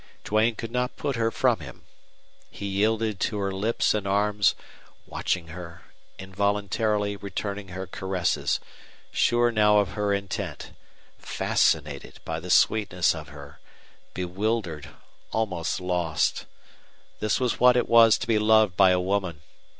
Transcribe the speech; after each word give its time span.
Duane 0.23 0.55
could 0.55 0.71
not 0.71 0.95
put 0.97 1.15
her 1.15 1.29
from 1.29 1.59
him. 1.59 1.83
He 2.49 2.65
yielded 2.65 3.19
to 3.19 3.37
her 3.37 3.51
lips 3.51 3.93
and 3.93 4.07
arms, 4.07 4.55
watching 5.05 5.49
her, 5.49 5.83
involuntarily 6.17 7.15
returning 7.15 7.67
her 7.67 7.85
caresses, 7.85 8.59
sure 9.11 9.51
now 9.51 9.77
of 9.77 9.89
her 9.91 10.11
intent, 10.11 10.71
fascinated 11.19 12.19
by 12.25 12.39
the 12.39 12.49
sweetness 12.49 13.13
of 13.13 13.27
her, 13.29 13.59
bewildered, 14.15 14.89
almost 15.31 15.79
lost. 15.79 16.47
This 17.19 17.39
was 17.39 17.59
what 17.59 17.77
it 17.77 17.87
was 17.87 18.17
to 18.17 18.25
be 18.25 18.39
loved 18.39 18.75
by 18.75 18.89
a 18.89 18.99
woman. 18.99 19.43